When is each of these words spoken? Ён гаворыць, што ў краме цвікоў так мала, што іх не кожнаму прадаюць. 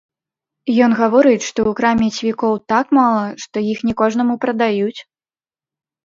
Ён 0.85 0.91
гаворыць, 0.99 1.45
што 1.47 1.51
ў 1.65 1.71
краме 1.79 2.07
цвікоў 2.17 2.53
так 2.73 2.85
мала, 2.99 3.19
што 3.43 3.55
іх 3.73 3.83
не 3.89 3.93
кожнаму 4.01 4.39
прадаюць. 4.47 4.97